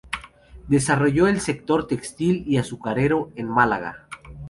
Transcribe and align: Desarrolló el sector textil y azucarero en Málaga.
Desarrolló 0.67 1.27
el 1.27 1.39
sector 1.41 1.85
textil 1.85 2.43
y 2.47 2.57
azucarero 2.57 3.31
en 3.35 3.47
Málaga. 3.47 4.07